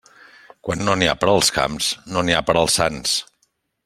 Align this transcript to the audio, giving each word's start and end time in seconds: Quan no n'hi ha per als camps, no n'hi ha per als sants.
Quan 0.67 0.79
no 0.85 0.95
n'hi 1.01 1.09
ha 1.11 1.15
per 1.23 1.29
als 1.33 1.53
camps, 1.59 1.91
no 2.15 2.23
n'hi 2.27 2.37
ha 2.39 2.43
per 2.51 2.57
als 2.63 2.79
sants. 2.81 3.15